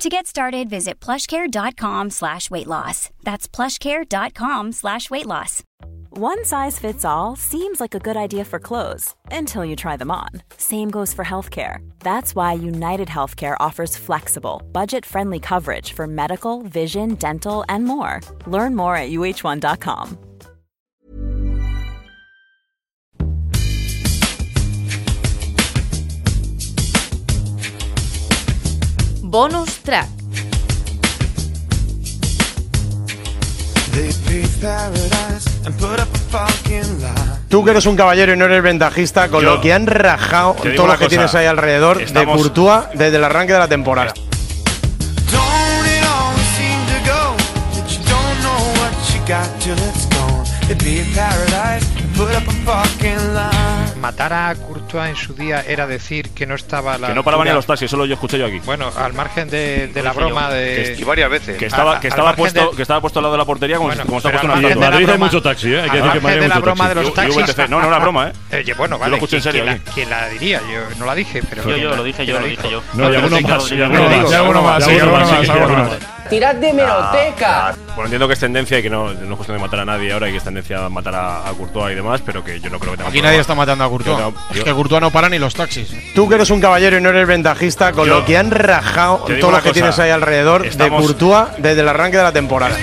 To 0.00 0.08
get 0.08 0.26
started, 0.26 0.70
visit 0.70 0.98
plushcare.com 0.98 2.08
slash 2.08 2.50
weight 2.50 2.66
loss. 2.66 3.10
That's 3.22 3.46
plushcare.com 3.46 4.72
slash 4.72 5.10
weight 5.10 5.26
loss. 5.26 5.62
One 6.08 6.42
size 6.42 6.78
fits 6.78 7.04
all 7.04 7.36
seems 7.36 7.80
like 7.80 7.94
a 7.94 7.98
good 7.98 8.16
idea 8.16 8.46
for 8.46 8.58
clothes 8.58 9.14
until 9.30 9.62
you 9.62 9.76
try 9.76 9.98
them 9.98 10.10
on. 10.10 10.30
Same 10.56 10.90
goes 10.90 11.12
for 11.12 11.24
healthcare. 11.24 11.86
That's 11.98 12.34
why 12.34 12.54
United 12.54 13.08
Healthcare 13.08 13.56
offers 13.60 13.94
flexible, 13.94 14.62
budget 14.72 15.04
friendly 15.04 15.38
coverage 15.38 15.92
for 15.92 16.06
medical, 16.06 16.62
vision, 16.62 17.16
dental, 17.16 17.66
and 17.68 17.84
more. 17.84 18.22
Learn 18.46 18.74
more 18.74 18.96
at 18.96 19.10
uh1.com. 19.10 20.29
fucking 36.30 36.98
lie. 37.00 37.38
Tú 37.48 37.64
que 37.64 37.70
eres 37.72 37.86
un 37.86 37.96
caballero 37.96 38.32
y 38.32 38.36
no 38.36 38.44
eres 38.44 38.62
ventajista, 38.62 39.28
con 39.28 39.42
Yo- 39.42 39.54
lo 39.56 39.60
que 39.60 39.72
han 39.72 39.86
rajado 39.86 40.54
todo 40.76 40.86
lo 40.86 40.92
que 40.92 40.98
cosa, 40.98 41.08
tienes 41.08 41.34
ahí 41.34 41.46
alrededor 41.46 41.98
de 42.04 42.24
Courtois 42.26 42.84
desde 42.94 43.16
el 43.16 43.24
arranque 43.24 43.52
de 43.52 43.58
la 43.58 43.68
temporada. 43.68 44.14
Got 49.30 49.46
till 49.60 49.78
it's 49.78 50.06
gone? 50.10 50.44
They 50.68 50.74
paved 50.76 51.14
paradise 51.16 51.84
and 51.98 52.14
put 52.16 52.30
up 52.34 52.46
a 52.46 52.52
fucking 52.64 53.34
lie. 53.34 53.94
Matar 54.00 54.32
a 54.32 54.54
Courtois 54.54 55.08
en 55.10 55.16
su 55.16 55.34
día 55.34 55.62
era 55.66 55.86
decir 55.86 56.30
que 56.30 56.46
no 56.46 56.54
estaba 56.54 56.94
a 56.94 56.98
la 56.98 57.08
Que 57.08 57.14
no 57.14 57.22
paraban 57.24 57.46
ni 57.48 57.52
los 57.54 57.66
taxis, 57.66 57.86
eso 57.86 57.96
lo 57.96 58.06
yo 58.06 58.14
escuché 58.14 58.38
yo 58.38 58.46
aquí. 58.46 58.60
Bueno, 58.64 58.90
al 58.96 59.12
margen 59.12 59.50
de, 59.50 59.88
de 59.88 60.02
la 60.02 60.12
broma 60.12 60.48
de. 60.50 60.96
Y 60.98 61.04
varias 61.04 61.30
veces. 61.30 61.58
Que 61.58 61.66
estaba, 61.66 61.96
a- 61.96 62.00
que 62.00 62.06
al 62.08 62.12
estaba 62.12 62.34
puesto, 62.36 62.70
de- 62.70 62.76
que 62.76 62.82
estaba 62.82 63.00
puesto 63.00 63.18
al 63.18 63.24
lado 63.24 63.32
de 63.34 63.38
la 63.38 63.44
portería 63.44 63.76
como, 63.76 63.88
Bueno, 63.88 64.04
como 64.06 64.18
está 64.18 64.30
puesto 64.30 64.48
de 64.48 64.74
la 64.74 64.76
Madrid 64.76 64.98
hay 64.98 65.04
broma- 65.06 65.26
mucho 65.26 65.42
taxi, 65.42 65.72
¿eh? 65.74 65.80
Hay 65.82 65.90
que 65.90 65.96
decir 65.96 66.12
que 66.12 66.20
Madrid 66.20 66.38
de 66.38 66.42
hay 66.44 66.48
la 66.48 66.54
mucho 66.56 66.64
broma 66.66 66.88
de 66.88 66.94
taxi. 67.10 67.38
Yo- 67.40 67.46
yo 67.46 67.68
no, 67.68 67.80
no 67.80 67.86
era 67.88 67.98
broma, 67.98 68.28
¿eh? 68.28 68.32
Eh, 68.52 68.74
bueno, 68.76 68.96
Yo 68.96 69.00
vale. 69.00 69.10
lo 69.10 69.16
escuché 69.16 69.36
en 69.36 69.42
¿quién- 69.42 69.52
serio 69.52 69.64
quién 69.64 69.74
aquí. 69.76 69.84
la, 69.88 69.94
quién 69.94 70.10
la 70.10 70.28
diría? 70.28 70.60
Yo 70.72 70.98
no 70.98 71.06
la 71.06 71.14
dije, 71.14 71.42
pero. 71.48 71.62
Yo, 71.62 71.70
yo 71.70 71.76
¿quién 71.76 71.96
lo 71.96 72.04
dije, 72.04 72.26
yo 72.26 72.40
lo 72.40 72.46
dije 72.46 72.70
yo. 72.70 72.82
No, 72.94 73.12
y 73.12 73.16
alguno 73.16 73.40
más, 73.40 73.68
y 73.68 73.80
alguno 73.80 74.62
más, 74.62 74.80
¡Tirad 76.30 76.54
de 76.54 76.72
meroteca! 76.72 77.74
Bueno, 77.88 78.04
entiendo 78.04 78.26
que 78.28 78.34
es 78.34 78.40
tendencia 78.40 78.78
y 78.78 78.82
que 78.82 78.88
no, 78.90 79.12
no 79.12 79.30
es 79.30 79.36
cuestión 79.36 79.58
de 79.58 79.62
matar 79.62 79.80
a 79.80 79.84
nadie 79.84 80.12
ahora 80.12 80.28
y 80.28 80.32
que 80.32 80.38
es 80.38 80.44
tendencia 80.44 80.86
a 80.86 80.88
matar 80.88 81.14
a, 81.16 81.48
a 81.48 81.52
Courtois 81.52 81.92
y 81.92 81.96
demás, 81.96 82.22
pero 82.24 82.44
que 82.44 82.60
yo 82.60 82.70
no 82.70 82.78
creo 82.78 82.92
que 82.92 82.98
tenga 82.98 83.08
Aquí 83.08 83.18
problema. 83.18 83.28
nadie 83.28 83.40
está 83.40 83.54
matando 83.54 83.84
a 83.84 83.88
Courtois. 83.88 84.18
No- 84.18 84.34
es 84.54 84.62
que 84.64 84.72
Courtois 84.72 85.00
no 85.00 85.10
para 85.10 85.28
ni 85.28 85.38
los 85.38 85.54
taxis. 85.54 85.92
Tú 86.14 86.28
que 86.28 86.36
eres 86.36 86.50
un 86.50 86.60
caballero 86.60 86.96
y 86.98 87.00
no 87.00 87.08
eres 87.10 87.26
ventajista, 87.26 87.92
con 87.92 88.06
Yo- 88.06 88.20
lo 88.20 88.24
que 88.24 88.36
han 88.38 88.50
rajado 88.50 89.18
todo 89.40 89.50
lo 89.50 89.56
que 89.58 89.62
cosa, 89.64 89.72
tienes 89.72 89.98
ahí 89.98 90.10
alrededor 90.10 90.62
de 90.70 90.88
Courtois 90.88 91.48
desde 91.58 91.80
el 91.80 91.88
arranque 91.88 92.16
de 92.16 92.22
la 92.22 92.32
temporada. 92.32 92.76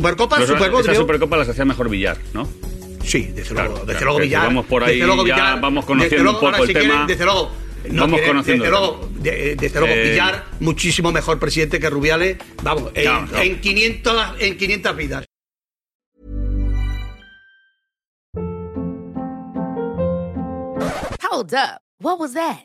Supercopa, 0.00 0.36
Pero 0.36 0.46
Supercopa. 0.48 0.80
esa 0.80 0.90
creo- 0.90 1.00
Supercopa 1.02 1.36
las 1.38 1.48
hacía 1.48 1.64
mejor 1.64 1.88
Villar, 1.88 2.18
¿no? 2.34 2.48
Sí, 3.04 3.22
desde 3.34 3.54
Claro, 3.54 3.70
luego. 3.70 3.86
Desde 3.86 3.92
claro, 3.98 4.04
luego 4.06 4.20
Villar. 4.20 4.42
vamos 4.46 4.66
por 4.66 4.84
ahí, 4.84 4.94
desde 4.94 5.06
luego 5.06 5.26
ya 5.26 5.34
Villar, 5.34 5.60
vamos 5.60 5.84
desde 5.84 5.86
conociendo 5.86 6.22
luego, 6.24 6.38
un 6.38 6.44
poco 6.52 6.62
el 6.62 6.66
si 6.68 6.72
quieren, 6.74 6.90
tema. 6.90 7.06
desde 7.06 7.24
luego. 7.24 7.50
no 7.88 8.00
Vamos 8.02 8.16
quiere- 8.18 8.26
conociendo 8.32 8.64
Desde 8.64 8.76
luego, 8.78 9.10
de- 9.20 9.56
desde 9.56 9.78
luego 9.80 9.94
Eh, 9.94 10.10
Villar, 10.10 10.44
muchísimo 10.60 11.12
mejor 11.12 11.38
presidente 11.38 11.78
que 11.78 11.88
Rubiales. 11.88 12.36
Vamos, 12.62 12.90
en, 12.94 13.04
No, 13.04 13.20
no. 13.26 13.38
en 13.38 13.60
500, 13.60 14.26
en 14.40 14.56
500 14.58 14.96
vidas. 14.96 15.24
Hold 21.30 21.54
up. 21.54 21.80
What 22.00 22.18
was 22.18 22.32
that? 22.34 22.64